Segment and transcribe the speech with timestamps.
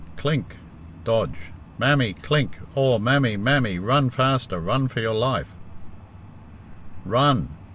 [0.17, 0.55] clink
[1.03, 2.57] (dodge), mammy, clink!
[2.73, 5.53] Aw, mammy, mammy, run faster, run for your life,
[7.05, 7.49] run!"